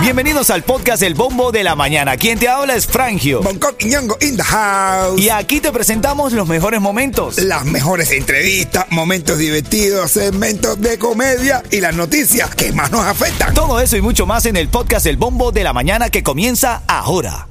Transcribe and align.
Bienvenidos 0.00 0.50
al 0.50 0.62
podcast 0.62 1.02
El 1.02 1.14
Bombo 1.14 1.50
de 1.50 1.64
la 1.64 1.74
Mañana. 1.74 2.16
Quien 2.16 2.38
te 2.38 2.48
habla 2.48 2.76
es 2.76 2.86
Frangio. 2.86 3.42
Bangkok 3.42 3.74
y 3.82 3.86
Ñongo 3.86 4.16
in 4.20 4.36
the 4.36 4.42
house. 4.42 5.20
Y 5.20 5.30
aquí 5.30 5.60
te 5.60 5.72
presentamos 5.72 6.32
los 6.32 6.46
mejores 6.46 6.80
momentos. 6.80 7.38
Las 7.38 7.64
mejores 7.64 8.12
entrevistas, 8.12 8.86
momentos 8.90 9.36
divertidos, 9.38 10.12
segmentos 10.12 10.80
de 10.80 10.96
comedia 10.98 11.62
y 11.72 11.80
las 11.80 11.96
noticias 11.96 12.54
que 12.54 12.72
más 12.72 12.92
nos 12.92 13.04
afectan. 13.04 13.52
Todo 13.52 13.80
eso 13.80 13.96
y 13.96 14.00
mucho 14.00 14.26
más 14.26 14.46
en 14.46 14.56
el 14.56 14.68
podcast 14.68 15.06
El 15.06 15.16
Bombo 15.16 15.50
de 15.50 15.64
la 15.64 15.72
Mañana 15.72 16.08
que 16.08 16.22
comienza 16.22 16.82
ahora. 16.86 17.48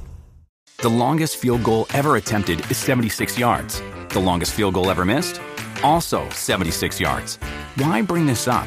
The 0.78 0.88
longest 0.88 1.36
field 1.40 1.62
goal 1.62 1.86
ever 1.94 2.16
attempted 2.16 2.60
is 2.70 2.78
76 2.78 3.38
yards. 3.38 3.82
The 4.10 4.20
longest 4.20 4.54
field 4.54 4.74
goal 4.74 4.90
ever 4.90 5.04
missed? 5.04 5.40
Also 5.82 6.22
76 6.32 6.98
yards. 7.00 7.38
Why 7.76 8.02
bring 8.02 8.26
this 8.26 8.48
up? 8.48 8.66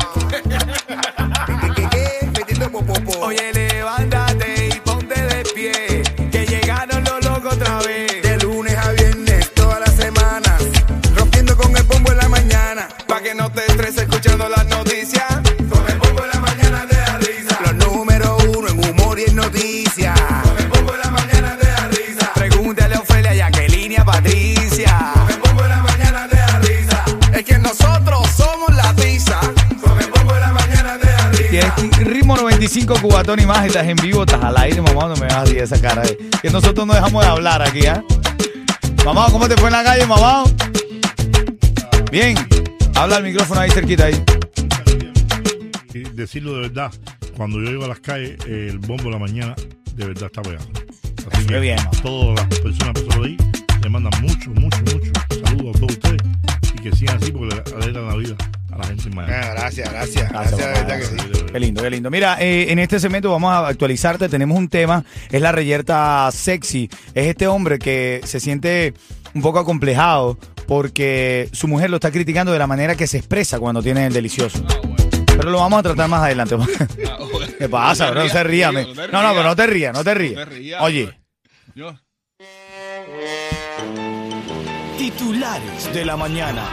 Oye, 3.31 3.60
95 32.85 33.01
cubatón 33.01 33.39
y 33.39 33.45
más, 33.45 33.65
estás 33.65 33.87
en 33.87 33.95
vivo, 33.97 34.21
estás 34.21 34.43
al 34.43 34.57
aire, 34.57 34.81
mamá, 34.81 35.07
no 35.07 35.15
me 35.15 35.27
vas 35.27 35.35
así 35.35 35.57
esa 35.57 35.79
cara. 35.79 36.03
eh. 36.05 36.17
Que 36.41 36.49
nosotros 36.49 36.85
no 36.85 36.93
dejamos 36.93 37.23
de 37.23 37.29
hablar 37.29 37.61
aquí, 37.61 37.85
¿ah? 37.85 38.03
Mamá, 39.05 39.27
¿cómo 39.31 39.47
te 39.47 39.55
fue 39.57 39.67
en 39.67 39.73
la 39.73 39.83
calle, 39.83 40.05
mamá? 40.05 40.43
Bien, 42.11 42.35
habla 42.95 43.17
al 43.17 43.23
micrófono 43.23 43.61
ahí 43.61 43.69
cerquita 43.71 44.05
ahí. 44.05 44.23
y 45.93 45.99
decirlo 46.15 46.55
de 46.55 46.61
verdad, 46.61 46.91
cuando 47.35 47.61
yo 47.61 47.71
iba 47.71 47.85
a 47.85 47.89
las 47.89 47.99
calles, 47.99 48.37
eh, 48.47 48.67
el 48.69 48.79
bombo 48.79 49.05
de 49.05 49.11
la 49.11 49.19
mañana 49.19 49.55
de 49.95 50.05
verdad 50.05 50.25
está 50.25 50.41
pegado. 50.41 50.65
Así 51.31 51.45
Qué 51.45 51.53
que 51.53 51.59
bien, 51.59 51.79
a 51.79 51.89
todas 52.01 52.35
las 52.49 52.59
personas 52.59 52.93
que 53.01 53.15
ahí 53.23 53.37
le 53.83 53.89
mandan 53.89 54.21
mucho, 54.21 54.49
mucho, 54.51 54.77
mucho 54.79 55.11
saludos 55.45 55.75
a 55.75 55.79
todos 55.79 55.91
ustedes 55.93 56.21
y 56.75 56.81
que 56.81 56.95
sigan 56.95 57.17
así 57.17 57.31
porque 57.31 57.55
le 57.55 57.75
alegran 57.83 58.07
la 58.07 58.15
vida 58.15 58.35
a 58.71 58.77
la 58.77 58.83
gente 58.85 59.03
en 59.09 59.15
Miami. 59.15 59.33
Ah, 59.33 59.51
Gracias, 59.53 59.91
gracias. 59.91 60.29
Gracias, 60.31 60.57
Gracias, 60.57 60.57
de 60.57 60.65
verdad 60.81 60.99
que 60.99 61.05
sí. 61.05 61.45
Qué 61.51 61.59
lindo, 61.59 61.81
qué 61.83 61.89
lindo. 61.89 62.09
Mira, 62.09 62.37
eh, 62.39 62.67
en 62.71 62.79
este 62.79 62.99
segmento 62.99 63.29
vamos 63.31 63.51
a 63.51 63.67
actualizarte. 63.67 64.29
Tenemos 64.29 64.57
un 64.57 64.69
tema, 64.69 65.03
es 65.29 65.41
la 65.41 65.51
reyerta 65.51 66.29
sexy. 66.31 66.89
Es 67.13 67.27
este 67.27 67.47
hombre 67.47 67.77
que 67.79 68.21
se 68.23 68.39
siente 68.39 68.93
un 69.33 69.41
poco 69.41 69.59
acomplejado 69.59 70.37
porque 70.67 71.49
su 71.51 71.67
mujer 71.67 71.89
lo 71.89 71.97
está 71.97 72.11
criticando 72.11 72.51
de 72.53 72.59
la 72.59 72.67
manera 72.67 72.95
que 72.95 73.07
se 73.07 73.17
expresa 73.17 73.59
cuando 73.59 73.81
tiene 73.83 74.05
el 74.07 74.13
delicioso. 74.13 74.63
Pero 75.27 75.49
lo 75.49 75.59
vamos 75.59 75.79
a 75.79 75.83
tratar 75.83 76.07
más 76.09 76.23
adelante. 76.23 76.55
¿Qué 77.57 77.67
pasa, 77.69 78.11
bro? 78.11 78.23
No 78.23 78.29
se 78.29 78.43
ría. 78.43 78.71
me- 78.71 78.83
No, 78.85 79.21
no, 79.21 79.31
pero 79.31 79.43
no 79.43 79.55
te 79.55 79.67
rías, 79.67 79.93
no 79.93 80.03
te 80.03 80.13
rías. 80.13 80.47
Oye, 80.81 81.09
Titulares 84.97 85.93
de 85.93 86.05
la 86.05 86.15
mañana. 86.15 86.63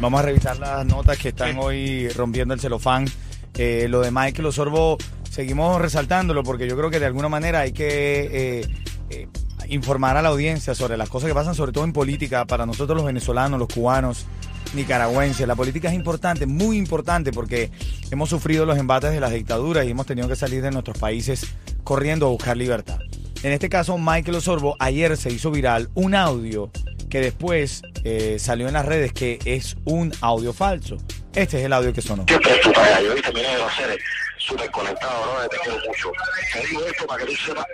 Vamos 0.00 0.20
a 0.20 0.22
revisar 0.22 0.58
las 0.58 0.84
notas 0.86 1.18
que 1.18 1.28
están 1.28 1.58
hoy 1.58 2.08
rompiendo 2.10 2.54
el 2.54 2.60
celofán. 2.60 3.06
Eh, 3.54 3.86
lo 3.88 4.00
de 4.00 4.10
Michael 4.10 4.46
Osorbo, 4.46 4.96
seguimos 5.30 5.80
resaltándolo 5.80 6.42
porque 6.42 6.68
yo 6.68 6.76
creo 6.76 6.90
que 6.90 6.98
de 6.98 7.06
alguna 7.06 7.28
manera 7.28 7.60
hay 7.60 7.72
que 7.72 8.60
eh, 8.60 8.68
eh, 9.10 9.28
informar 9.68 10.16
a 10.16 10.22
la 10.22 10.30
audiencia 10.30 10.74
sobre 10.74 10.96
las 10.96 11.08
cosas 11.08 11.28
que 11.28 11.34
pasan, 11.34 11.54
sobre 11.54 11.72
todo 11.72 11.84
en 11.84 11.92
política, 11.92 12.46
para 12.46 12.64
nosotros 12.64 12.96
los 12.96 13.06
venezolanos, 13.06 13.58
los 13.58 13.68
cubanos, 13.68 14.26
nicaragüenses. 14.74 15.46
La 15.46 15.56
política 15.56 15.88
es 15.88 15.94
importante, 15.94 16.46
muy 16.46 16.78
importante, 16.78 17.32
porque 17.32 17.70
hemos 18.10 18.30
sufrido 18.30 18.64
los 18.64 18.78
embates 18.78 19.12
de 19.12 19.20
las 19.20 19.32
dictaduras 19.32 19.86
y 19.86 19.90
hemos 19.90 20.06
tenido 20.06 20.28
que 20.28 20.36
salir 20.36 20.62
de 20.62 20.70
nuestros 20.70 20.96
países 20.98 21.46
corriendo 21.84 22.26
a 22.26 22.30
buscar 22.30 22.56
libertad. 22.56 22.98
En 23.42 23.52
este 23.52 23.68
caso, 23.68 23.96
Michael 23.98 24.36
Osorbo, 24.36 24.76
ayer 24.78 25.16
se 25.16 25.30
hizo 25.30 25.50
viral 25.50 25.90
un 25.94 26.14
audio 26.14 26.70
que 27.10 27.20
después 27.20 27.82
eh, 28.04 28.38
salió 28.38 28.68
en 28.68 28.74
las 28.74 28.86
redes 28.86 29.12
que 29.12 29.38
es 29.44 29.76
un 29.84 30.12
audio 30.20 30.52
falso. 30.52 30.96
Este 31.34 31.58
es 31.58 31.64
el 31.66 31.72
audio 31.72 31.92
que 31.92 32.00
sonó. 32.00 32.24
Siempre 32.26 32.52
es 32.52 32.60
tu 32.60 32.72
talla. 32.72 33.02
Yo 33.02 33.14
terminé 33.20 33.48
de 33.48 33.62
hacer 33.62 33.98
súper 34.38 34.70
conectado, 34.70 35.26
¿no? 35.26 35.48
Te 35.48 35.56
quiero 35.58 35.78
mucho. 35.86 36.12
Te 36.52 36.66
digo 36.66 36.86
esto 36.86 37.06
para 37.06 37.24
que 37.24 37.30
tú 37.30 37.36
sepas 37.36 37.66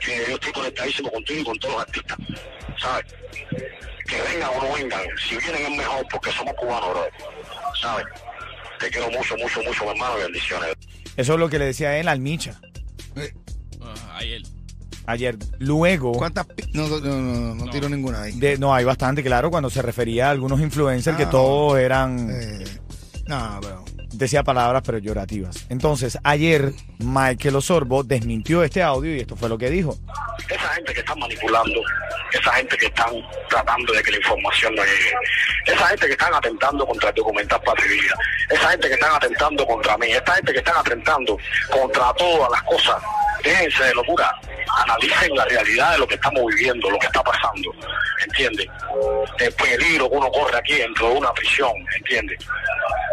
que 0.00 0.24
yo 0.28 0.34
estoy 0.34 0.52
conectadísimo 0.52 1.10
contigo 1.10 1.40
y 1.40 1.44
con 1.44 1.58
todos 1.58 1.74
los 1.74 1.82
artistas, 1.82 2.18
¿sabes? 2.80 3.04
Que 4.06 4.22
vengan 4.22 4.50
o 4.56 4.62
no 4.64 4.74
vengan, 4.74 5.02
si 5.28 5.36
vienen 5.36 5.72
es 5.72 5.76
mejor 5.76 6.06
porque 6.10 6.32
somos 6.32 6.54
cubanos, 6.54 6.90
bro, 6.90 7.06
¿sabes? 7.80 8.06
Te 8.78 8.88
quiero 8.88 9.10
mucho, 9.10 9.36
mucho, 9.36 9.62
mucho, 9.62 9.84
mi 9.84 9.90
hermano, 9.90 10.16
bendiciones. 10.16 10.74
Eso 11.18 11.34
es 11.34 11.38
lo 11.38 11.50
que 11.50 11.58
le 11.58 11.66
decía 11.66 11.98
él 11.98 12.08
al 12.08 12.18
Micha 12.18 12.58
ayer. 14.20 14.42
Ayer. 15.06 15.36
Luego, 15.58 16.12
¿Cuántas? 16.12 16.46
No, 16.72 16.86
no, 16.88 16.98
no, 17.00 17.16
no, 17.20 17.54
no 17.66 17.70
tiro 17.70 17.88
ninguna 17.88 18.22
ahí. 18.22 18.32
de, 18.32 18.58
no 18.58 18.74
hay 18.74 18.84
bastante 18.84 19.22
claro 19.22 19.50
cuando 19.50 19.70
se 19.70 19.82
refería 19.82 20.28
a 20.28 20.30
algunos 20.30 20.60
influencers 20.60 21.16
que 21.16 21.24
Ah. 21.24 21.30
todos 21.30 21.78
eran, 21.78 22.28
Eh, 22.30 22.64
no, 23.26 23.58
pero. 23.62 23.84
decía 24.12 24.42
palabras 24.42 24.82
pero 24.84 24.98
llorativas. 24.98 25.66
Entonces, 25.68 26.18
ayer 26.24 26.72
Michael 26.98 27.56
Osorbo 27.56 28.02
desmintió 28.02 28.62
este 28.64 28.82
audio 28.82 29.14
y 29.14 29.20
esto 29.20 29.36
fue 29.36 29.48
lo 29.48 29.56
que 29.58 29.70
dijo. 29.70 29.96
Esa 30.48 30.68
gente 30.74 30.92
que 30.92 31.00
están 31.00 31.18
manipulando, 31.18 31.80
esa 32.32 32.52
gente 32.52 32.76
que 32.76 32.86
están 32.86 33.12
tratando 33.48 33.92
de 33.92 34.02
que 34.02 34.10
la 34.10 34.16
información 34.18 34.74
no 34.74 34.82
llegue, 34.82 35.12
esa 35.66 35.86
gente 35.88 36.06
que 36.06 36.12
están 36.12 36.34
atentando 36.34 36.86
contra 36.86 37.08
el 37.10 37.14
documental 37.14 37.60
Patria 37.64 38.14
esa 38.50 38.70
gente 38.70 38.88
que 38.88 38.94
están 38.94 39.14
atentando 39.14 39.64
contra 39.66 39.96
mí, 39.98 40.08
esta 40.08 40.34
gente 40.34 40.52
que 40.52 40.58
están 40.58 40.74
atentando 40.78 41.38
contra 41.70 42.12
todas 42.14 42.50
las 42.50 42.62
cosas, 42.64 42.96
déjense 43.44 43.84
de 43.84 43.94
locura, 43.94 44.34
analicen 44.78 45.34
la 45.34 45.44
realidad 45.44 45.92
de 45.92 45.98
lo 45.98 46.06
que 46.06 46.14
estamos 46.14 46.44
viviendo, 46.46 46.90
lo 46.90 46.98
que 46.98 47.06
está 47.06 47.22
pasando, 47.22 47.72
¿entiendes? 48.26 48.66
El 49.38 49.52
peligro 49.54 50.10
que 50.10 50.16
uno 50.16 50.30
corre 50.30 50.56
aquí 50.58 50.74
dentro 50.74 51.10
de 51.10 51.18
una 51.18 51.32
prisión, 51.32 51.72
¿entiendes? 51.96 52.38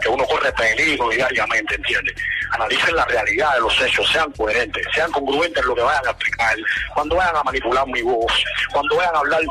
Que 0.01 0.09
uno 0.09 0.25
corre 0.25 0.51
peligro 0.53 1.09
diariamente, 1.09 1.75
¿entiendes? 1.75 2.15
Analicen 2.51 2.95
la 2.95 3.05
realidad 3.05 3.55
de 3.55 3.61
los 3.61 3.81
hechos, 3.81 4.09
sean 4.11 4.31
coherentes, 4.31 4.85
sean 4.93 5.11
congruentes 5.11 5.61
en 5.61 5.69
lo 5.69 5.75
que 5.75 5.81
vayan 5.81 6.07
a 6.07 6.11
explicar, 6.11 6.55
cuando 6.93 7.15
vayan 7.15 7.35
a 7.35 7.43
manipular 7.43 7.87
mi 7.87 8.01
voz, 8.01 8.43
cuando 8.71 8.95
vayan 8.95 9.15
a 9.15 9.19
hablar 9.19 9.41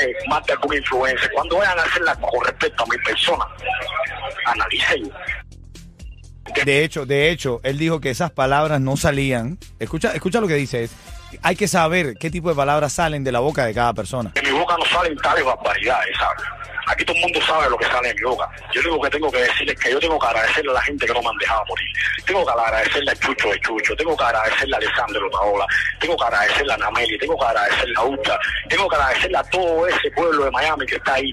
eh, 0.00 0.14
más 0.28 0.44
de 0.46 0.52
algún 0.52 0.76
influencer, 0.76 1.30
cuando 1.32 1.56
vayan 1.56 1.78
a 1.78 1.82
hacer 1.82 2.02
las 2.02 2.18
con 2.18 2.44
respecto 2.44 2.82
a 2.82 2.86
mi 2.86 2.98
persona, 2.98 3.44
analicen. 4.46 5.10
De 6.64 6.84
hecho, 6.84 7.06
de 7.06 7.30
hecho, 7.30 7.60
él 7.62 7.78
dijo 7.78 8.00
que 8.00 8.10
esas 8.10 8.30
palabras 8.30 8.80
no 8.80 8.96
salían. 8.96 9.58
Escucha, 9.78 10.12
escucha 10.12 10.40
lo 10.40 10.48
que 10.48 10.54
dice. 10.54 10.88
Hay 11.42 11.56
que 11.56 11.68
saber 11.68 12.16
qué 12.18 12.30
tipo 12.30 12.48
de 12.48 12.54
palabras 12.54 12.92
salen 12.92 13.24
de 13.24 13.32
la 13.32 13.40
boca 13.40 13.64
de 13.64 13.74
cada 13.74 13.92
persona. 13.92 14.30
De 14.34 14.42
mi 14.42 14.50
boca 14.50 14.76
no 14.78 14.84
salen 14.86 15.16
tales 15.16 15.44
barbaridades, 15.44 16.16
¿sabes? 16.18 16.42
Aquí 16.86 17.04
todo 17.04 17.16
el 17.16 17.22
mundo 17.22 17.40
sabe 17.46 17.70
lo 17.70 17.78
que 17.78 17.86
sale 17.86 18.08
de 18.08 18.14
mi 18.14 18.22
boca. 18.22 18.48
Yo 18.74 18.82
lo 18.82 18.90
único 18.90 19.04
que 19.04 19.10
tengo 19.10 19.30
que 19.30 19.38
decir 19.38 19.70
es 19.70 19.78
que 19.78 19.90
yo 19.92 20.00
tengo 20.00 20.18
que 20.18 20.26
agradecerle 20.26 20.70
a 20.72 20.74
la 20.74 20.82
gente 20.82 21.06
que 21.06 21.12
no 21.12 21.22
me 21.22 21.28
han 21.28 21.38
dejado 21.38 21.64
morir. 21.68 21.88
Tengo 22.26 22.44
que 22.44 22.52
agradecerle 22.52 23.10
a 23.10 23.14
Chucho 23.16 23.48
de 23.48 23.60
Chucho, 23.60 23.96
tengo 23.96 24.16
que 24.16 24.24
agradecerle 24.24 24.74
a 24.74 24.78
Alessandro 24.78 25.30
Paola, 25.30 25.66
tengo 26.00 26.16
que 26.16 26.24
agradecerle 26.24 26.72
a 26.72 26.76
Nameli, 26.78 27.18
tengo 27.18 27.38
que 27.38 27.46
agradecerle 27.46 27.94
a 27.96 28.04
Uta, 28.04 28.38
tengo 28.68 28.88
que 28.88 28.96
agradecerle 28.96 29.38
a 29.38 29.42
todo 29.44 29.86
ese 29.86 30.10
pueblo 30.10 30.44
de 30.44 30.50
Miami 30.50 30.86
que 30.86 30.96
está 30.96 31.14
ahí, 31.14 31.32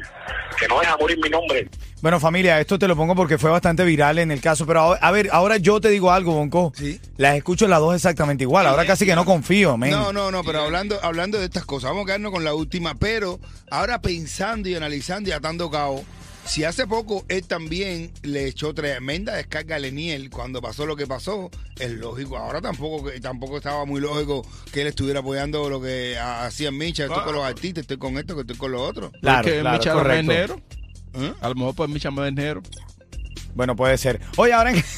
que 0.60 0.68
no 0.68 0.80
deja 0.80 0.98
morir 0.98 1.18
mi 1.22 1.30
nombre. 1.30 1.68
Bueno, 2.02 2.18
familia, 2.22 2.62
esto 2.62 2.80
te 2.80 2.88
lo 2.88 2.96
pongo 2.96 3.14
porque 3.14 3.38
fue 3.38 3.50
bastante 3.52 3.84
viral 3.84 4.20
en 4.20 4.32
el 4.32 4.40
caso. 4.40 4.66
Pero 4.66 4.80
ahora- 4.80 5.00
a 5.02 5.12
ver, 5.12 5.30
ahora 5.34 5.58
yo 5.58 5.82
te 5.82 5.90
digo 5.90 6.12
algo, 6.12 6.34
Bonco. 6.34 6.72
Sí. 6.76 7.00
Las 7.18 7.36
escucho 7.36 7.68
las 7.68 7.80
dos 7.80 7.94
exactamente 7.94 8.44
igual. 8.46 8.68
Ahora 8.68 8.86
casi 8.86 9.06
que 9.06 9.16
no 9.16 9.26
confío, 9.26 9.76
men. 9.78 9.92
No, 9.92 10.14
no, 10.14 10.32
no, 10.32 10.44
pero 10.46 10.62
hablando, 10.62 10.98
hablando 11.04 11.38
de 11.40 11.46
estas 11.46 11.66
cosas, 11.66 11.90
vamos 11.90 12.04
a 12.04 12.06
quedarnos 12.06 12.32
con 12.32 12.46
la 12.46 12.54
última, 12.54 12.96
pero 12.96 13.40
ahora 13.70 14.02
pensando 14.02 14.70
y 14.70 14.76
analizando 14.76 15.30
y 15.30 15.34
atando 15.34 15.70
cabo, 15.70 16.04
Si 16.46 16.64
hace 16.64 16.88
poco 16.88 17.26
él 17.28 17.46
también 17.46 18.12
le 18.24 18.48
echó 18.48 18.74
tremenda 18.74 19.36
descarga 19.36 19.76
a 19.76 19.80
Leniel 19.80 20.32
cuando 20.32 20.62
pasó 20.64 20.88
lo 20.88 20.96
que 20.96 21.06
pasó, 21.06 21.52
es 21.78 21.92
lógico. 21.92 22.38
Ahora 22.38 22.60
tampoco 22.60 23.12
tampoco 23.22 23.58
estaba 23.58 23.86
muy 23.86 24.02
lógico 24.02 24.44
que 24.72 24.82
él 24.82 24.88
estuviera 24.88 25.20
apoyando 25.20 25.70
lo 25.70 25.80
que 25.80 26.18
hacían 26.18 26.76
Micha. 26.76 27.04
Estoy 27.04 27.24
con 27.24 27.36
los 27.36 27.44
artistas, 27.44 27.82
estoy 27.82 27.98
con 27.98 28.18
esto, 28.18 28.34
que 28.34 28.42
estoy 28.42 28.56
con 28.56 28.72
lo 28.72 28.82
otro. 28.82 29.12
Claro, 29.22 29.44
Porque 29.44 29.60
claro, 29.60 29.78
Micha 29.78 29.94
correcto. 29.94 30.60
¿Eh? 31.14 31.34
A 31.42 31.50
lo 31.50 31.56
mejor 31.56 31.76
pues 31.76 31.90
Micha 31.90 32.12
negro. 32.12 32.62
Bueno, 33.56 33.76
puede 33.76 33.98
ser. 33.98 34.22
Oye, 34.38 34.54
ahora 34.54 34.72
en... 34.72 34.84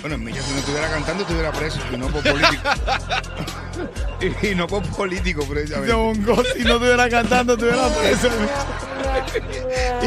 Bueno, 0.00 0.18
Micha 0.18 0.42
si 0.42 0.52
no 0.52 0.58
estuviera 0.58 0.90
cantando 0.90 1.22
estuviera 1.22 1.52
preso 1.52 1.78
y 1.92 1.96
no 1.96 2.08
por 2.08 2.22
político. 2.22 2.68
y 4.42 4.54
no 4.54 4.66
por 4.66 4.82
político, 4.82 5.46
precisamente. 5.46 5.92
gol, 5.92 6.46
si 6.56 6.64
no 6.64 6.74
estuviera 6.74 7.08
cantando, 7.08 7.54
estuviera 7.54 7.88
preso. 7.88 8.28
y 10.02 10.06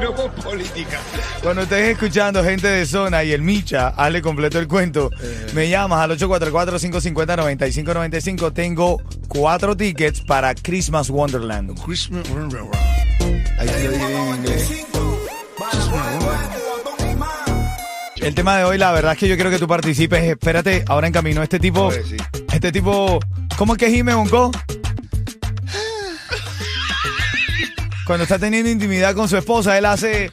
no 0.00 0.14
por 0.14 0.30
política. 0.32 0.98
Cuando 1.42 1.62
estés 1.62 1.88
escuchando 1.90 2.42
gente 2.42 2.66
de 2.66 2.86
zona 2.86 3.22
y 3.24 3.32
el 3.32 3.42
Micha, 3.42 3.88
hazle 3.88 4.22
completo 4.22 4.58
el 4.58 4.66
cuento. 4.66 5.10
Me 5.54 5.68
llamas 5.68 6.00
al 6.00 6.18
844-550-9595. 6.18 8.52
Tengo 8.52 9.00
cuatro 9.28 9.76
tickets 9.76 10.22
para 10.22 10.54
Christmas 10.54 11.10
Wonderland. 11.10 11.78
Christmas 11.84 12.26
Ahí 13.58 13.68
sí 13.68 13.84
lo 13.84 13.90
dije 13.92 14.16
en 14.16 14.34
inglés. 14.36 14.70
El 18.16 18.34
tema 18.34 18.56
de 18.56 18.64
hoy, 18.64 18.78
la 18.78 18.90
verdad 18.92 19.12
es 19.12 19.18
que 19.18 19.28
yo 19.28 19.34
quiero 19.34 19.50
que 19.50 19.58
tú 19.58 19.68
participes. 19.68 20.24
Espérate, 20.24 20.84
ahora 20.88 21.06
en 21.06 21.12
camino. 21.12 21.42
Este 21.42 21.58
tipo, 21.58 21.92
sí. 21.92 22.16
este 22.52 22.72
tipo, 22.72 23.20
¿cómo 23.58 23.74
es 23.74 23.78
que 23.78 23.90
gime 23.90 24.14
Bonco? 24.14 24.50
Cuando 28.06 28.22
está 28.24 28.38
teniendo 28.38 28.70
intimidad 28.70 29.14
con 29.14 29.28
su 29.28 29.36
esposa, 29.36 29.76
él 29.78 29.84
hace. 29.86 30.30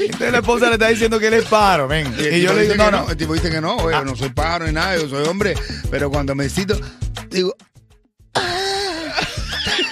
Entonces 0.00 0.32
la 0.32 0.38
esposa 0.38 0.66
le 0.66 0.72
está 0.72 0.88
diciendo 0.88 1.18
que 1.18 1.28
él 1.28 1.34
es 1.34 1.44
paro, 1.44 1.86
ven. 1.88 2.12
Y, 2.18 2.40
yo 2.40 2.52
le 2.52 2.62
digo, 2.62 2.74
no, 2.76 2.90
no. 2.90 3.10
El 3.10 3.16
tipo 3.16 3.34
dice 3.34 3.50
que 3.50 3.60
no, 3.60 3.76
oye, 3.76 3.96
Ah. 3.96 4.02
no 4.04 4.14
soy 4.16 4.28
pájaro 4.30 4.66
ni 4.66 4.72
nada, 4.72 4.96
yo 4.96 5.08
soy 5.08 5.26
hombre. 5.26 5.54
Pero 5.90 6.10
cuando 6.10 6.34
me 6.34 6.48
cito, 6.48 6.78
digo, 7.30 7.54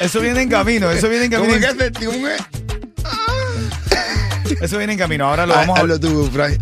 Eso 0.00 0.20
viene 0.20 0.42
en 0.42 0.48
camino, 0.48 0.90
eso 0.90 1.08
viene 1.08 1.26
en 1.26 1.30
¿cómo 1.32 1.44
camino. 1.44 1.64
es 1.66 1.74
que 1.74 1.82
hace? 1.84 1.90
Digo, 2.00 2.12
¿cómo 2.12 2.26
es? 2.28 2.40
Eso 4.60 4.78
viene 4.78 4.94
en 4.94 4.98
camino. 4.98 5.26
Ahora 5.26 5.46
lo 5.46 5.54
Ah, 5.54 5.58
vamos 5.58 5.78
a 5.78 5.82
Hazlo 5.82 6.00
tú, 6.00 6.28
Fray. 6.32 6.56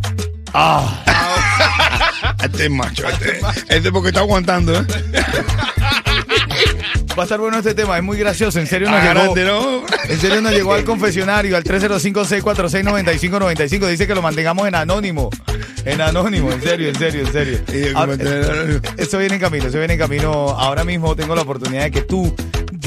Ah, 0.52 1.04
Este 2.42 2.64
es 2.66 2.70
macho, 2.70 3.06
este, 3.08 3.40
este 3.68 3.90
porque 3.92 4.08
está 4.08 4.20
aguantando, 4.20 4.74
¿eh? 4.78 4.84
va 7.18 7.22
a 7.22 7.24
estar 7.24 7.40
bueno 7.40 7.58
este 7.58 7.74
tema, 7.74 7.96
es 7.96 8.02
muy 8.04 8.16
gracioso. 8.16 8.60
En 8.60 8.66
serio 8.66 8.88
nos 8.90 9.00
Ah, 9.00 9.12
llegó. 9.12 9.34
¿no? 9.36 9.82
En 10.08 10.20
serio 10.20 10.40
nos 10.40 10.52
llegó 10.52 10.72
al 10.74 10.84
confesionario 10.84 11.56
al 11.56 11.64
305-646-9595. 11.64 13.88
Dice 13.88 14.06
que 14.06 14.14
lo 14.14 14.22
mantengamos 14.22 14.68
en 14.68 14.76
anónimo. 14.76 15.28
En 15.84 16.00
anónimo, 16.00 16.52
en 16.52 16.62
serio, 16.62 16.88
en 16.88 16.94
serio, 16.96 17.26
en 17.26 17.32
serio. 17.32 17.58
Ahora, 17.96 18.16
te- 18.16 18.80
eso 19.02 19.18
viene 19.18 19.34
en 19.34 19.40
camino, 19.40 19.66
eso 19.66 19.78
viene 19.78 19.94
en 19.94 19.98
camino. 20.00 20.30
Ahora 20.50 20.84
mismo 20.84 21.16
tengo 21.16 21.34
la 21.34 21.42
oportunidad 21.42 21.82
de 21.84 21.90
que 21.90 22.02
tú 22.02 22.32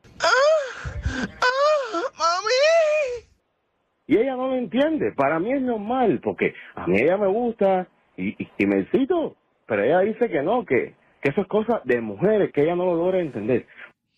Y 4.07 4.17
ella 4.17 4.35
no 4.35 4.49
lo 4.49 4.55
entiende, 4.55 5.11
para 5.13 5.39
mí 5.39 5.53
es 5.53 5.61
normal 5.61 6.19
porque 6.23 6.53
a 6.75 6.85
mí 6.87 6.97
ella 6.99 7.17
me 7.17 7.27
gusta 7.27 7.87
y, 8.17 8.29
y, 8.43 8.49
y 8.57 8.65
me 8.65 8.81
excito, 8.81 9.35
pero 9.65 9.83
ella 9.83 9.99
dice 10.01 10.29
que 10.29 10.41
no, 10.43 10.65
que, 10.65 10.95
que 11.21 11.31
eso 11.31 11.41
es 11.41 11.47
cosa 11.47 11.81
de 11.85 12.01
mujeres, 12.01 12.51
que 12.53 12.63
ella 12.63 12.75
no 12.75 12.85
lo 12.85 12.95
logra 12.95 13.19
entender. 13.21 13.65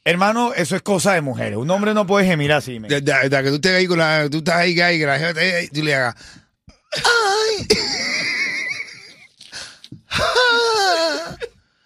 Hermano, 0.03 0.53
eso 0.53 0.75
es 0.75 0.81
cosa 0.81 1.13
de 1.13 1.21
mujeres. 1.21 1.57
Un 1.57 1.69
hombre 1.71 1.93
no 1.93 2.05
puede 2.05 2.25
gemir 2.25 2.51
así. 2.53 2.77
de- 2.79 3.01
de- 3.01 3.29
de 3.29 3.43
que 3.43 3.49
tú 3.49 3.55
estés 3.55 3.75
ahí 3.75 3.87
con 3.87 3.97
la. 3.97 4.27
Tú 4.29 4.37
estás 4.37 4.55
ahí, 4.57 4.79
ahí, 4.79 4.99
que 4.99 5.05
la 5.05 5.17
jefa 5.17 5.33
te- 5.33 5.69
tú 5.73 5.81
le 5.83 5.95
hagas. 5.95 6.15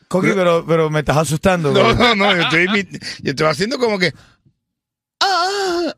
Coqui, 0.07 0.29
pero, 0.33 0.65
pero 0.65 0.89
me 0.89 0.99
estás 0.99 1.17
asustando. 1.17 1.71
No, 1.71 1.93
bro. 1.93 1.95
no, 1.95 2.15
no, 2.15 2.35
yo 2.35 2.41
estoy, 2.43 2.67
yo 3.21 3.29
estoy 3.31 3.47
haciendo 3.47 3.77
como 3.77 3.99
que. 3.99 4.11
¡Ah! 5.21 5.93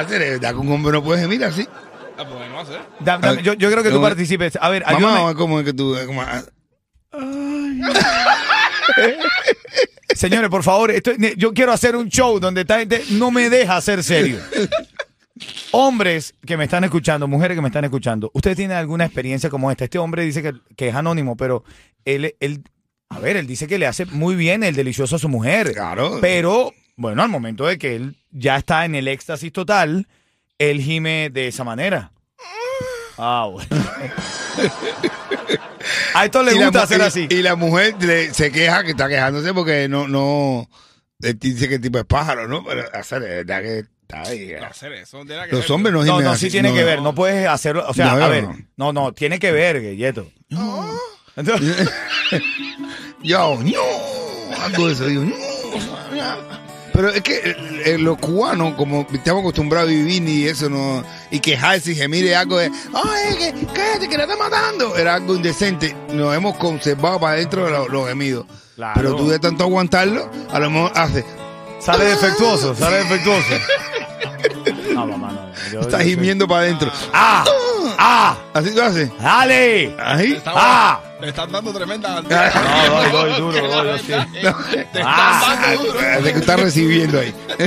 Hacer, 0.00 0.22
es 0.22 0.30
verdad 0.40 0.50
que 0.52 0.58
un 0.58 0.72
hombre 0.72 0.92
no 0.92 1.02
puede 1.02 1.20
gemir 1.20 1.44
así. 1.44 1.66
Ah, 2.18 2.24
pues 2.28 2.50
no 2.50 2.60
hacer. 2.60 2.80
Da- 3.00 3.40
yo, 3.40 3.54
yo 3.54 3.70
creo 3.70 3.82
que 3.82 3.90
tú 3.90 4.00
participes. 4.02 4.58
A 4.60 4.68
ver, 4.68 4.82
ayúdame. 4.86 5.18
Mamá, 5.20 5.34
¿cómo 5.34 5.58
es 5.60 5.64
que 5.64 5.72
tú.? 5.72 5.96
Como, 6.06 6.20
ah, 6.22 6.42
Señores, 10.14 10.50
por 10.50 10.62
favor, 10.62 10.90
esto- 10.90 11.12
yo 11.36 11.52
quiero 11.54 11.72
hacer 11.72 11.96
un 11.96 12.08
show 12.08 12.38
donde 12.40 12.62
esta 12.62 12.78
gente 12.78 13.02
no 13.12 13.30
me 13.30 13.48
deja 13.48 13.80
ser 13.80 14.02
serio. 14.02 14.38
Hombres 15.72 16.34
que 16.44 16.56
me 16.56 16.64
están 16.64 16.84
escuchando, 16.84 17.26
mujeres 17.26 17.56
que 17.56 17.62
me 17.62 17.68
están 17.68 17.84
escuchando, 17.84 18.30
¿ustedes 18.34 18.56
tienen 18.56 18.76
alguna 18.76 19.04
experiencia 19.06 19.48
como 19.48 19.70
esta? 19.70 19.84
Este 19.84 19.98
hombre 19.98 20.24
dice 20.24 20.42
que, 20.42 20.52
que 20.76 20.88
es 20.88 20.94
anónimo, 20.94 21.36
pero 21.36 21.64
él, 22.04 22.34
él, 22.40 22.64
a 23.08 23.18
ver, 23.20 23.36
él 23.38 23.46
dice 23.46 23.66
que 23.66 23.78
le 23.78 23.86
hace 23.86 24.04
muy 24.04 24.34
bien 24.34 24.62
el 24.64 24.74
delicioso 24.74 25.16
a 25.16 25.18
su 25.18 25.28
mujer. 25.30 25.72
Claro. 25.72 26.18
Pero, 26.20 26.72
bueno, 27.00 27.22
al 27.22 27.30
momento 27.30 27.66
de 27.66 27.78
que 27.78 27.96
él 27.96 28.16
ya 28.30 28.56
está 28.56 28.84
en 28.84 28.94
el 28.94 29.08
éxtasis 29.08 29.50
total, 29.52 30.06
él 30.58 30.82
gime 30.82 31.30
de 31.32 31.48
esa 31.48 31.64
manera. 31.64 32.12
Ah, 33.16 33.48
bueno. 33.50 33.68
A 36.14 36.24
esto 36.26 36.42
le 36.42 36.52
gusta 36.54 36.82
hacer 36.82 36.98
y- 36.98 37.02
así. 37.02 37.26
Y 37.30 37.42
la 37.42 37.56
mujer 37.56 37.96
le- 38.00 38.34
se 38.34 38.52
queja 38.52 38.84
que 38.84 38.90
está 38.90 39.08
quejándose 39.08 39.54
porque 39.54 39.88
no. 39.88 40.06
no 40.08 40.68
él 41.22 41.38
dice 41.38 41.68
que 41.68 41.76
el 41.76 41.80
tipo 41.80 41.98
es 41.98 42.04
pájaro, 42.04 42.46
¿no? 42.48 42.62
Pero 42.64 42.84
hacer, 42.94 43.22
es 43.22 43.46
verdad 43.46 43.62
que 43.62 43.78
está 44.02 44.22
ahí. 44.22 44.52
No 44.60 44.66
hacer 44.66 44.92
eso. 44.92 45.16
no 45.18 45.22
tiene 45.24 45.36
nada 45.36 45.48
que 45.48 45.56
Los 45.56 45.64
ver. 45.64 45.72
hombres 45.72 45.92
no 45.94 45.98
No, 46.00 46.04
gimen 46.12 46.24
no, 46.24 46.30
así, 46.32 46.46
sí 46.46 46.50
tiene 46.52 46.68
no, 46.70 46.74
que 46.74 46.84
ver, 46.84 47.00
no 47.02 47.14
puedes 47.14 47.46
hacerlo, 47.48 47.84
o 47.88 47.94
sea, 47.94 48.06
No, 48.06 48.12
a 48.12 48.18
no, 48.20 48.28
ver, 48.28 48.44
no. 48.44 48.56
no, 48.76 48.92
no, 48.92 49.12
tiene 49.12 49.38
que 49.38 49.52
ver, 49.52 49.80
Guilleto. 49.80 50.30
Entonces, 51.36 51.88
Yo, 53.22 53.58
no, 53.62 54.54
algo 54.64 54.86
de 54.88 54.92
eso, 54.92 55.06
digo, 55.06 55.24
no. 55.24 55.34
Pero 56.92 57.08
es 57.10 57.22
que 57.22 57.36
eh, 57.38 57.56
eh, 57.84 57.98
los 57.98 58.18
cubanos, 58.18 58.74
como 58.74 59.06
estamos 59.12 59.40
acostumbrados 59.42 59.88
a 59.88 59.92
vivir 59.92 60.22
y 60.28 60.48
eso 60.48 60.68
no. 60.68 61.02
Y 61.30 61.40
quejarse 61.40 61.92
y 61.92 61.94
gemir 61.94 62.26
es 62.26 62.36
algo 62.36 62.58
de. 62.58 62.70
¡Ay, 62.92 63.36
que, 63.38 63.66
cállate, 63.72 64.08
que 64.08 64.16
la 64.16 64.24
está 64.24 64.36
matando! 64.36 64.96
Era 64.96 65.14
algo 65.14 65.34
indecente. 65.36 65.94
Nos 66.12 66.34
hemos 66.34 66.56
conservado 66.56 67.20
para 67.20 67.34
adentro 67.34 67.64
de 67.64 67.70
los, 67.70 67.88
los 67.88 68.08
gemidos. 68.08 68.46
Claro. 68.76 68.92
Pero 68.96 69.14
tú 69.16 69.28
de 69.28 69.38
tanto 69.38 69.64
aguantarlo, 69.64 70.30
a 70.50 70.58
lo 70.58 70.70
mejor 70.70 70.92
hace. 70.94 71.24
sale 71.80 72.04
defectuoso, 72.04 72.74
sale 72.74 72.96
defectuoso. 72.98 73.44
No, 74.94 75.06
mamá, 75.06 75.32
no. 75.32 75.70
yo- 75.72 75.80
Estás 75.80 76.02
gimiendo 76.02 76.46
para 76.48 76.62
adentro. 76.62 76.90
¡Ah! 77.12 77.44
¡Ah! 77.98 78.36
¿Así 78.52 78.74
tú 78.74 78.82
haces? 78.82 79.10
¡Dale! 79.20 79.94
Ahí. 79.98 80.42
¡Ah! 80.46 81.00
Te 81.20 81.28
están 81.28 81.52
dando 81.52 81.72
tremenda. 81.72 82.22
No, 82.22 82.28
doy, 82.28 83.10
doy 83.10 83.32
duro, 83.40 83.68
doy, 83.84 83.98
sí. 83.98 84.06
Te 84.32 84.40
están 84.48 85.04
Ah, 85.04 85.56
dando 85.60 85.84
duro. 85.84 86.00
Así 86.00 86.22
que 86.32 86.38
estás 86.38 86.60
recibiendo 86.60 87.20
ahí. 87.20 87.34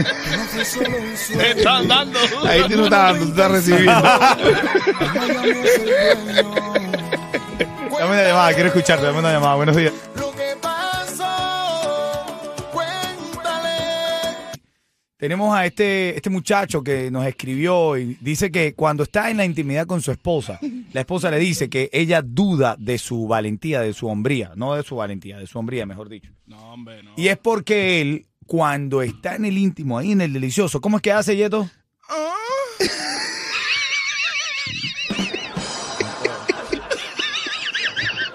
Te 1.38 1.52
están 1.52 1.88
dando 1.88 2.20
duro. 2.20 2.46
Ahí 2.48 2.62
tú 2.64 2.78
no 2.78 2.84
estás 2.86 3.04
dando, 3.14 3.26
tú 3.26 3.32
estás 3.32 3.52
recibiendo. 3.52 4.02
Dame 8.00 8.12
una 8.12 8.24
llamada, 8.24 8.54
quiero 8.54 8.68
escucharte, 8.70 9.06
dame 9.06 9.20
una 9.20 9.32
llamada. 9.32 9.56
Buenos 9.56 9.76
días. 9.76 9.94
Tenemos 15.24 15.56
a 15.56 15.66
este, 15.66 16.18
este 16.18 16.30
muchacho 16.30 16.84
que 16.84 17.10
nos 17.10 17.26
escribió 17.26 17.98
y 17.98 18.18
dice 18.20 18.52
que 18.52 18.74
cuando 18.74 19.04
está 19.04 19.32
en 19.32 19.38
la 19.38 19.46
intimidad 19.46 19.88
con 19.88 20.02
su 20.02 20.12
esposa, 20.12 20.60
la 20.92 21.00
esposa 21.00 21.32
le 21.32 21.40
dice 21.40 21.70
que 21.70 21.90
ella 21.94 22.22
duda 22.22 22.76
de 22.78 22.98
su 22.98 23.26
valentía, 23.26 23.80
de 23.80 23.94
su 23.94 24.08
hombría, 24.08 24.52
no 24.58 24.76
de 24.76 24.84
su 24.84 24.98
valentía, 24.98 25.38
de 25.38 25.48
su 25.48 25.58
hombría, 25.58 25.86
mejor 25.86 26.10
dicho. 26.10 26.30
No, 26.46 26.74
hombre, 26.74 27.02
no. 27.04 27.12
Y 27.16 27.30
es 27.30 27.38
porque 27.38 28.02
él, 28.02 28.26
cuando 28.46 29.02
está 29.02 29.38
en 29.38 29.46
el 29.46 29.58
íntimo, 29.58 29.98
ahí 29.98 30.12
en 30.12 30.20
el 30.20 30.34
delicioso, 30.34 30.82
¿cómo 30.82 30.98
es 30.98 31.02
que 31.02 31.14
hace, 31.14 31.38
Yeto? 31.38 31.70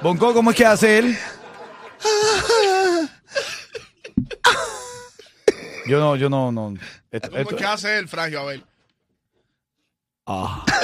Bonco, 0.02 0.32
¿cómo 0.32 0.52
es 0.52 0.56
que 0.56 0.64
hace 0.64 1.00
él? 1.00 1.18
Yo 5.88 5.98
no, 6.00 6.16
yo 6.16 6.28
no, 6.28 6.52
no. 6.52 6.74
Esto- 7.10 7.28
¿Cómo 7.30 7.40
esto- 7.40 7.54
es 7.56 7.60
que 7.60 7.66
hace 7.66 7.98
el 7.98 8.08
fragio? 8.08 8.40
A 8.40 8.44
ver. 8.46 8.60
Ah. 10.26 10.64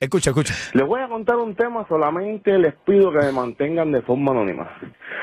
Escucha, 0.00 0.30
escucha. 0.30 0.54
Les 0.74 0.86
voy 0.86 1.00
a 1.00 1.08
contar 1.08 1.36
un 1.36 1.56
tema, 1.56 1.84
solamente 1.88 2.56
les 2.56 2.72
pido 2.86 3.10
que 3.10 3.18
me 3.18 3.32
mantengan 3.32 3.90
de 3.90 4.00
forma 4.02 4.30
anónima. 4.30 4.70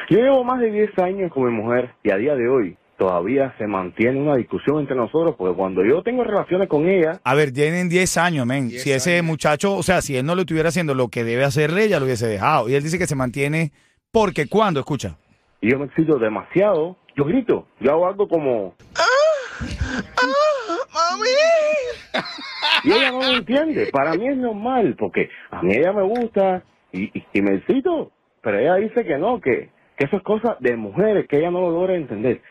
Yo 0.10 0.18
llevo 0.20 0.44
más 0.44 0.60
de 0.60 0.70
10 0.70 0.98
años 1.00 1.32
con 1.32 1.46
mi 1.46 1.52
mujer 1.52 1.94
y 2.04 2.12
a 2.12 2.18
día 2.18 2.36
de 2.36 2.50
hoy 2.50 2.78
todavía 2.98 3.56
se 3.58 3.68
mantiene 3.68 4.20
una 4.20 4.36
discusión 4.36 4.80
entre 4.80 4.98
nosotros 4.98 5.36
porque 5.38 5.56
cuando 5.56 5.82
yo 5.86 6.04
tengo 6.04 6.26
relaciones 6.26 6.68
con 6.68 6.90
ella, 6.90 7.22
A 7.24 7.36
ver, 7.36 7.54
tienen 7.54 7.88
10 7.88 8.18
años, 8.18 8.46
men. 8.46 8.70
Si 8.70 8.92
ese 8.92 9.22
muchacho, 9.22 9.76
o 9.76 9.84
sea, 9.84 10.02
si 10.02 10.18
él 10.18 10.26
no 10.26 10.36
lo 10.36 10.42
estuviera 10.42 10.68
haciendo 10.70 10.94
lo 10.94 11.08
que 11.08 11.24
debe 11.24 11.46
hacerle, 11.46 11.88
ya 11.88 12.00
lo 12.00 12.06
hubiese 12.06 12.28
dejado. 12.28 12.68
Y 12.68 12.76
él 12.76 12.84
dice 12.84 12.98
que 13.00 13.08
se 13.08 13.16
mantiene 13.16 13.72
porque 14.12 14.48
cuando, 14.48 14.82
escucha. 14.82 15.16
y 15.62 15.72
yo 15.72 15.80
me 15.80 15.86
excito 15.86 16.20
demasiado, 16.20 16.98
yo 17.16 17.26
grito, 17.26 17.68
yo 17.80 17.92
hago 17.92 18.08
algo 18.08 18.28
como... 18.28 18.76
Y 22.84 22.92
ella 22.92 23.12
no 23.12 23.20
lo 23.22 23.38
entiende, 23.38 23.88
para 23.88 24.14
mí 24.14 24.28
es 24.28 24.38
normal 24.38 24.96
porque 24.98 25.30
a 25.50 25.62
mí 25.62 25.76
ella 25.76 25.92
me 25.92 26.04
gusta 26.04 26.64
y, 26.92 27.18
y, 27.18 27.26
y 27.34 27.42
me 27.42 27.56
excito, 27.56 28.12
pero 28.42 28.60
ella 28.60 28.76
dice 28.76 29.04
que 29.04 29.18
no, 29.18 29.42
que, 29.42 29.72
que 29.98 30.06
eso 30.06 30.18
es 30.18 30.24
cosa 30.24 30.58
de 30.60 30.76
mujeres, 30.76 31.28
que 31.28 31.38
ella 31.38 31.52
no 31.52 31.62
lo 31.62 31.72
logra 31.72 31.96
entender. 31.96 32.42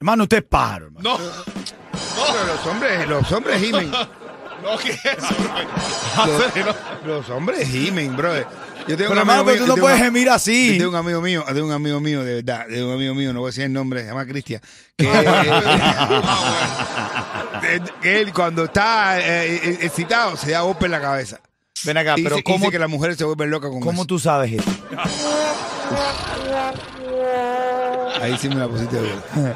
Hermano, 0.00 0.22
usted 0.24 0.38
es 0.38 0.44
pájaro, 0.44 0.86
hermano. 0.86 1.10
No, 1.10 1.18
Pero 1.18 2.46
los 2.46 2.66
hombres, 2.66 3.08
los 3.08 3.32
hombres 3.32 3.56
gimen. 3.60 3.90
no. 4.62 4.70
Los, 6.64 6.76
los 7.06 7.30
hombres 7.30 7.68
gimen, 7.68 8.16
brother. 8.16 8.46
Yo 8.86 8.96
tengo 8.96 9.10
Pero 9.10 9.12
un 9.12 9.18
hermano, 9.18 9.40
amigo 9.40 9.52
mío- 9.54 9.64
tú 9.64 9.66
yo 9.66 9.76
no 9.76 9.80
puedes 9.82 9.98
gemir 9.98 10.26
Yo 10.28 10.32
así. 10.32 10.78
tengo 10.78 10.90
un 10.90 10.96
amigo 10.96 11.20
mío, 11.20 11.44
de 11.52 11.62
un 11.62 11.72
amigo 11.72 12.00
mío, 12.00 12.24
de 12.24 12.36
verdad, 12.36 12.66
de 12.68 12.82
un 12.84 12.92
amigo 12.94 13.14
mío, 13.14 13.32
no 13.34 13.40
voy 13.40 13.48
a 13.48 13.50
decir 13.50 13.64
el 13.64 13.72
nombre, 13.72 14.00
se 14.00 14.06
llama 14.08 14.24
Cristian, 14.24 14.62
que, 14.96 15.06
que 18.02 18.20
él 18.20 18.32
cuando 18.32 18.64
está 18.64 19.18
eh, 19.20 19.56
eh, 19.56 19.78
excitado 19.82 20.36
se 20.38 20.52
da 20.52 20.60
golpe 20.62 20.86
en 20.86 20.92
la 20.92 21.00
cabeza. 21.00 21.38
Ven 21.84 21.96
acá, 21.98 22.14
Y 22.16 22.22
pero 22.24 22.36
dice, 22.36 22.44
¿cómo, 22.44 22.58
dice 22.60 22.70
que 22.72 22.78
las 22.78 22.88
mujeres 22.90 23.16
se 23.18 23.24
vuelven 23.24 23.50
locas 23.50 23.70
con 23.70 23.80
¿cómo 23.80 24.00
eso. 24.02 24.06
tú 24.06 24.18
sabes 24.18 24.52
eso? 24.52 24.70
Ahí 28.20 28.36
sí 28.38 28.48
me 28.48 28.56
la 28.56 28.68
pusiste 28.68 28.98
bien. 29.00 29.22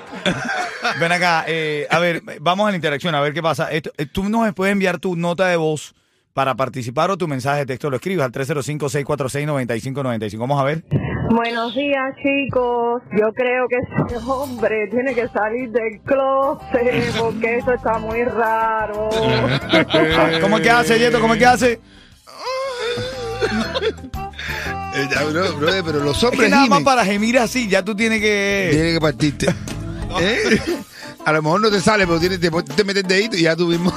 Ven 1.01 1.13
acá, 1.13 1.45
eh, 1.47 1.87
a 1.91 1.99
ver, 1.99 2.23
vamos 2.41 2.67
a 2.67 2.71
la 2.71 2.77
interacción, 2.77 3.15
a 3.15 3.21
ver 3.21 3.33
qué 3.33 3.43
pasa. 3.43 3.71
Esto- 3.71 3.93
eh, 3.99 4.07
tú 4.07 4.29
nos 4.29 4.53
puedes 4.55 4.73
enviar 4.73 4.99
tu 4.99 5.17
nota 5.17 5.47
de 5.49 5.57
voz 5.57 5.95
para 6.35 6.55
participar 6.55 7.11
o 7.11 7.17
tu 7.19 7.29
mensaje 7.29 7.61
de 7.61 7.67
texto 7.67 7.91
lo 7.91 7.97
escribes 7.97 8.25
al 8.25 8.33
305-646-9595. 8.33 10.39
Vamos 10.39 10.61
a 10.61 10.65
ver. 10.65 10.83
Buenos 11.31 11.75
días, 11.75 12.15
chicos. 12.17 13.03
Yo 13.19 13.33
creo 13.35 13.67
que 13.69 13.77
ese 14.15 14.17
hombre 14.27 14.89
tiene 14.91 15.15
que 15.15 15.29
salir 15.29 15.71
del 15.71 16.01
closet 16.05 17.13
porque 17.19 17.59
eso 17.59 17.73
está 17.75 17.99
muy 17.99 18.25
raro. 18.25 19.09
¿Cómo 20.41 20.57
es 20.57 20.63
que 20.63 20.71
hace, 20.71 20.99
Yeto? 20.99 21.21
¿Cómo 21.21 21.35
es 21.35 21.39
que 21.39 21.47
hace? 21.47 21.81
Eh, 24.95 25.09
ya, 25.11 25.25
bro, 25.25 25.57
brother, 25.59 25.83
pero 25.85 26.01
los 26.01 26.17
Es 26.17 26.21
que 26.21 26.27
hombres 26.27 26.51
nada 26.51 26.67
más 26.67 26.79
gimen. 26.81 26.85
para 26.85 27.05
gemir 27.05 27.39
así, 27.39 27.67
ya 27.69 27.83
tú 27.83 27.95
tienes 27.97 28.21
que... 28.21 28.69
Tienes 28.73 28.95
que 28.95 29.01
partirte. 29.01 29.47
¿Eh? 30.21 30.61
A 31.25 31.33
lo 31.33 31.43
mejor 31.43 31.61
no 31.61 31.71
te 31.71 31.81
sale, 31.81 32.07
pero 32.07 32.19
tienes, 32.19 32.41
te, 32.41 32.51
te 32.51 32.85
metes 32.85 33.07
dedito 33.07 33.37
y 33.37 33.43
ya 33.43 33.55
tú 33.57 33.67
mismo. 33.69 33.93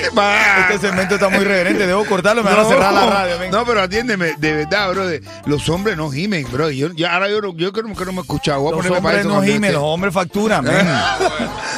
¿Qué 0.00 0.10
pasa? 0.14 0.60
Este 0.70 0.78
segmento 0.88 1.14
está 1.16 1.28
muy 1.28 1.44
reverente, 1.44 1.86
debo 1.86 2.04
cortarlo, 2.06 2.42
me 2.42 2.50
van 2.50 2.60
a 2.60 2.64
cerrar 2.68 2.92
la 2.92 3.06
radio. 3.06 3.38
ven. 3.38 3.50
no, 3.50 3.64
pero 3.66 3.82
atiéndeme, 3.82 4.34
de 4.38 4.52
verdad, 4.54 4.90
bro. 4.90 5.04
Los 5.46 5.68
hombres 5.68 5.96
no 5.96 6.10
gimen, 6.10 6.46
bro. 6.50 6.70
Yo, 6.70 6.92
yo- 6.92 7.08
ahora 7.10 7.28
yo, 7.28 7.40
no- 7.40 7.54
yo 7.54 7.72
creo 7.72 7.84
que 7.94 8.04
no 8.04 8.12
me 8.12 8.18
he 8.18 8.22
escuchado. 8.22 8.60
Voy 8.60 8.72
a 8.72 8.76
Los 8.76 8.86
ponerme 8.86 9.02
para 9.02 9.16
hombres 9.18 9.26
eso 9.26 9.34
no 9.34 9.42
gimen, 9.42 9.64
esté- 9.64 9.72
los 9.74 9.82
hombres 9.82 10.14
facturan, 10.14 10.64
men. 10.64 10.74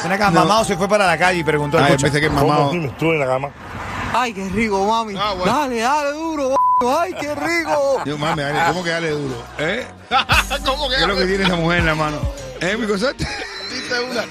Ven 0.03 0.11
acá, 0.11 0.31
No. 0.31 0.41
mamado 0.41 0.63
se 0.65 0.77
fue 0.77 0.87
para 0.87 1.05
la 1.07 1.17
calle 1.17 1.39
y 1.39 1.43
preguntó, 1.43 1.77
Ay, 1.79 1.97
pensé 1.99 2.21
que 2.21 2.27
¿Cómo 2.27 2.47
mamado. 2.47 2.71
gimes 2.71 2.97
tú 2.97 3.11
en 3.11 3.19
la 3.19 3.25
cama? 3.27 3.49
Ay, 4.13 4.33
qué 4.33 4.47
rico, 4.49 4.85
mami. 4.85 5.15
Ah, 5.17 5.33
bueno. 5.33 5.51
Dale, 5.53 5.79
dale 5.79 6.11
duro. 6.11 6.55
Ay, 6.89 7.13
qué 7.19 7.35
rico. 7.35 8.03
Yo, 8.05 8.17
mami, 8.17 8.41
dale, 8.41 8.59
¿cómo 8.67 8.83
que 8.83 8.89
dale 8.89 9.09
duro? 9.11 9.35
¿Eh? 9.59 9.85
¿Cómo 10.65 10.89
que 10.89 10.95
¿Qué 10.95 11.01
es 11.01 11.07
lo 11.07 11.15
que 11.17 11.25
tiene 11.25 11.43
esa 11.43 11.55
mujer 11.55 11.79
en 11.79 11.85
la 11.85 11.95
mano? 11.95 12.19
¿Eh, 12.59 12.75
mi 12.77 12.85
una. 12.85 14.25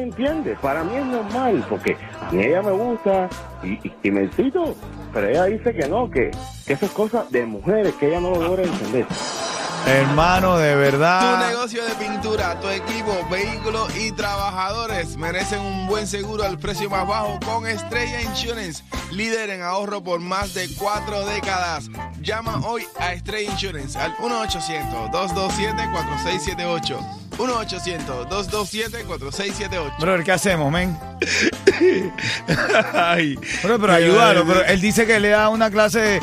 entiende, 0.06 0.56
para 0.62 0.84
mí 0.84 0.96
es 0.96 1.06
normal 1.06 1.66
porque 1.70 1.98
a 2.22 2.32
mí 2.32 2.44
ella 2.44 2.62
me 2.62 2.72
gusta 2.72 3.30
y, 3.64 4.12
me 4.12 4.24
excito, 4.24 4.76
pero 5.14 5.28
ella 5.28 5.46
dice 5.46 5.74
que 5.74 5.88
no, 5.88 6.10
que, 6.10 6.32
que 6.66 6.74
eso 6.74 6.86
es 6.86 6.92
cosa 6.92 7.26
de 7.30 7.46
mujeres, 7.46 7.94
que 7.96 8.08
ella 8.08 8.20
no 8.20 8.32
lo 8.32 8.42
logra 8.42 8.64
entender. 8.64 9.06
Hermano, 9.88 10.58
de 10.58 10.74
Tu 10.74 10.80
verdad. 10.80 11.48
negocio 11.50 11.86
de 11.86 11.94
pintura, 11.96 12.60
tu 12.60 12.68
equipo, 12.70 13.26
vehículos 13.30 13.96
y 13.96 14.12
trabajadores 14.12 15.16
merecen 15.16 15.62
un 15.62 15.86
buen 15.88 16.08
seguro 16.08 16.44
al 16.44 16.58
precio 16.58 16.90
más 16.90 17.08
bajo 17.08 17.40
con 17.46 17.68
Estrella 17.68 18.22
Insurance, 18.24 18.84
líder 19.12 19.52
en 19.52 19.62
ahorro 19.62 20.04
por 20.04 20.20
más 20.20 20.54
de 20.56 20.68
cuatro 20.78 21.24
décadas. 21.26 21.86
Llama 22.20 22.60
hoy 22.66 22.84
a 23.00 23.14
Estrella 23.14 23.52
Insurance 23.52 23.98
al 24.00 24.16
1-800-227-4678. 24.18 26.98
1-800-227-4678. 27.38 30.00
Brother, 30.00 30.24
¿qué 30.24 30.32
hacemos, 30.32 30.72
men? 30.72 30.98
Ay. 32.94 33.36
Bro, 33.62 33.78
pero 33.80 33.94
ayúdalo, 33.94 34.46
pero 34.48 34.66
él 34.66 34.82
dice 34.82 35.06
que 35.06 35.20
le 35.20 35.30
da 35.30 35.50
una 35.50 35.70
clase 35.70 36.00
de... 36.00 36.20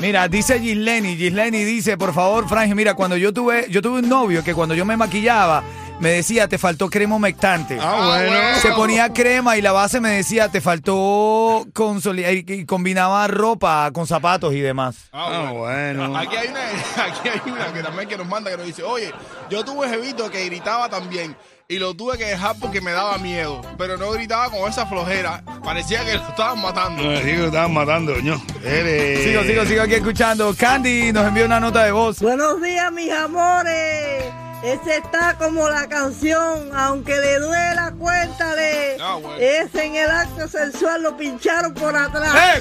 Mira, 0.00 0.28
dice 0.28 0.60
Gisleni, 0.60 1.16
Gisleni 1.16 1.64
dice, 1.64 1.98
por 1.98 2.14
favor, 2.14 2.48
Frangio, 2.48 2.76
mira, 2.76 2.94
cuando 2.94 3.16
yo 3.16 3.32
tuve, 3.32 3.66
yo 3.68 3.82
tuve 3.82 3.98
un 3.98 4.08
novio 4.08 4.44
que 4.44 4.54
cuando 4.54 4.76
yo 4.76 4.84
me 4.84 4.96
maquillaba, 4.96 5.64
me 6.00 6.10
decía, 6.10 6.46
te 6.48 6.58
faltó 6.58 6.88
crema 6.88 7.16
humectante. 7.16 7.76
Ah, 7.80 8.02
bueno. 8.06 8.60
Se 8.60 8.70
ponía 8.72 9.12
crema 9.12 9.56
y 9.56 9.62
la 9.62 9.72
base 9.72 10.00
me 10.00 10.10
decía, 10.10 10.48
te 10.48 10.60
faltó 10.60 11.64
consoli- 11.74 12.44
y 12.48 12.52
y 12.52 12.64
combinaba 12.66 13.26
ropa 13.26 13.90
con 13.92 14.06
zapatos 14.06 14.54
y 14.54 14.60
demás. 14.60 14.96
Ah, 15.12 15.50
bueno. 15.54 16.16
Aquí 16.16 16.36
hay 16.36 16.48
una, 16.48 16.60
aquí 17.04 17.28
hay 17.28 17.50
una 17.52 17.72
que 17.72 17.82
también 17.82 18.08
que 18.08 18.16
nos 18.16 18.26
manda 18.28 18.50
que 18.50 18.56
nos 18.56 18.66
dice, 18.66 18.82
oye, 18.82 19.12
yo 19.50 19.64
tuve 19.64 19.88
jevito 19.88 20.30
que 20.30 20.44
gritaba 20.46 20.88
también 20.88 21.36
y 21.70 21.78
lo 21.78 21.92
tuve 21.94 22.16
que 22.16 22.24
dejar 22.24 22.56
porque 22.60 22.80
me 22.80 22.92
daba 22.92 23.18
miedo, 23.18 23.60
pero 23.76 23.98
no 23.98 24.10
gritaba 24.12 24.48
con 24.50 24.70
esa 24.70 24.86
flojera, 24.86 25.42
parecía 25.64 26.02
que 26.04 26.14
lo 26.14 26.28
estaban 26.28 26.62
matando. 26.62 27.02
Sí 27.18 27.24
que 27.24 27.36
lo 27.38 27.46
estaban 27.46 27.74
matando, 27.74 28.14
coño. 28.14 28.40
Eres- 28.64 29.24
Sigo, 29.24 29.42
sigo, 29.42 29.64
sigo 29.66 29.82
aquí 29.82 29.94
escuchando. 29.94 30.54
Candy 30.56 31.12
nos 31.12 31.26
envió 31.26 31.44
una 31.44 31.60
nota 31.60 31.84
de 31.84 31.90
voz. 31.92 32.20
Buenos 32.20 32.62
días, 32.62 32.90
mis 32.92 33.10
amores. 33.12 34.24
Ese 34.62 34.96
está 34.96 35.36
como 35.38 35.68
la 35.68 35.88
canción, 35.88 36.70
aunque 36.74 37.16
le 37.16 37.38
duela, 37.38 37.92
cuéntale. 37.96 38.96
Ah, 39.00 39.14
bueno. 39.14 39.36
Ese 39.38 39.84
en 39.84 39.94
el 39.94 40.10
acto 40.10 40.48
sexual 40.48 41.02
lo 41.02 41.16
pincharon 41.16 41.72
por 41.74 41.96
atrás. 41.96 42.60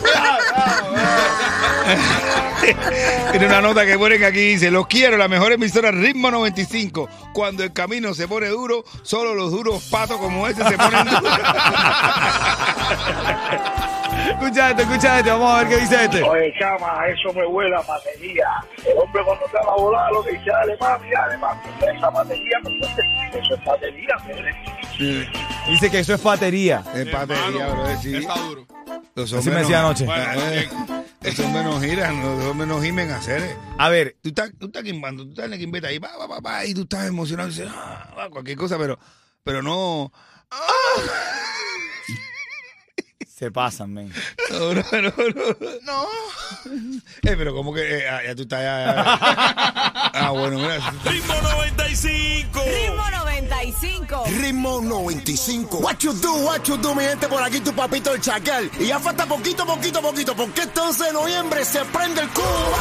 ¡Eh, 2.64 2.72
Tiene 3.32 3.48
una 3.48 3.62
nota 3.62 3.86
que 3.86 3.98
ponen 3.98 4.24
aquí, 4.24 4.40
dice, 4.40 4.70
los 4.70 4.86
quiero, 4.88 5.18
la 5.18 5.28
mejor 5.28 5.54
emisora 5.54 5.90
Ritmo 5.90 6.30
95. 6.30 7.10
Cuando 7.34 7.64
el 7.64 7.74
camino 7.74 8.14
se 8.14 8.28
pone 8.28 8.48
duro, 8.50 8.84
solo 9.02 9.34
los 9.34 9.52
duros 9.52 9.84
patos 9.90 10.18
como 10.18 10.48
ese 10.48 10.64
se 10.64 10.78
ponen 10.78 11.06
duros. 11.06 11.24
Escucha 14.26 14.72
escucha 14.72 15.20
este. 15.20 15.32
Vamos 15.32 15.52
a 15.54 15.58
ver 15.60 15.68
qué 15.70 15.78
dice 15.78 16.04
este. 16.06 16.24
Oye, 16.24 16.54
chama, 16.60 17.08
eso 17.08 17.34
me 17.34 17.46
huele 17.46 17.76
a 17.76 17.82
batería. 17.82 18.48
El 18.86 18.98
hombre 18.98 19.24
cuando 19.24 19.46
te 19.46 19.58
va 19.66 19.74
a 19.74 19.76
volar 19.78 20.12
lo 20.12 20.24
que 20.24 20.32
dice, 20.32 20.50
dale 20.50 20.78
mami, 20.80 21.10
dale 21.12 21.38
mami. 21.38 21.62
Esa 21.98 22.10
batería, 22.10 22.58
eso 23.34 23.56
es 23.56 23.66
batería, 23.66 24.16
mire. 24.26 25.30
Dice 25.68 25.92
que 25.92 26.00
eso 26.00 26.14
es 26.16 26.24
batería. 26.24 26.84
Es 26.96 27.12
batería, 27.12 27.68
bro, 27.68 27.98
sí. 28.02 28.16
Está 28.16 28.36
duro. 28.40 28.66
Los 29.16 29.34
Así 29.34 29.50
me 29.50 29.58
decía 29.58 29.80
anoche. 29.80 30.06
Eh, 30.06 30.70
Los 31.24 31.40
hombres 31.40 31.64
no 31.66 31.82
giran, 31.82 32.22
los 32.22 32.46
hombres 32.46 32.68
no 32.70 32.82
gimen 32.82 33.10
a 33.12 33.18
hacer. 33.18 33.42
eh. 33.42 33.58
A 33.80 33.90
ver, 33.90 34.16
Tú 34.22 34.30
estás, 34.30 34.52
tú 34.60 34.68
estás 34.68 34.84
quimbando, 34.84 35.24
tú 35.24 35.32
estás 35.32 35.46
en 35.46 35.52
la 35.52 35.58
quimbeta 35.58 35.88
ahí, 35.88 36.00
pa, 36.00 36.10
pa, 36.18 36.28
pa, 36.28 36.42
pa, 36.42 36.66
y 36.66 36.74
tú 36.76 36.82
estás 36.84 37.08
emocionado 37.08 37.50
y 37.50 37.52
dices, 37.52 37.68
ah, 37.74 38.14
ah, 38.16 38.28
cualquier 38.30 38.58
cosa, 38.58 38.78
pero, 38.78 38.98
pero 39.44 39.62
no. 39.64 40.12
Se 43.38 43.52
pasan, 43.52 43.94
men. 43.94 44.12
No, 44.50 44.74
no, 44.74 44.84
no. 44.92 45.00
no. 45.02 45.56
No. 45.84 46.08
Eh, 47.22 47.36
pero 47.38 47.54
como 47.54 47.72
que 47.72 48.00
eh, 48.00 48.10
ah, 48.10 48.22
ya 48.26 48.36
tú 48.36 48.42
estás 48.44 48.62
ya, 48.62 48.86
ya. 48.86 50.12
Ah, 50.20 50.32
bueno, 50.32 50.58
mira. 50.58 50.78
Ritmo 51.06 51.36
95. 51.42 52.64
Ritmo 52.66 53.12
95. 53.12 54.24
Ritmo 54.42 54.82
95. 54.82 55.78
What 55.78 56.00
you 56.00 56.14
do, 56.14 56.34
what 56.46 56.64
you 56.64 56.78
do, 56.78 56.96
mi 56.96 57.04
gente, 57.04 57.28
por 57.28 57.44
aquí 57.44 57.60
tu 57.60 57.72
papito 57.74 58.14
el 58.14 58.22
chacal. 58.22 58.72
Y 58.80 58.88
ya 58.88 59.00
falta 59.00 59.28
poquito, 59.28 59.64
poquito, 59.66 60.02
poquito, 60.02 60.36
porque 60.36 60.64
entonces 60.64 61.08
en 61.08 61.14
noviembre 61.14 61.64
se 61.64 61.86
prende 61.86 62.22
el 62.22 62.30
cubo. 62.30 62.76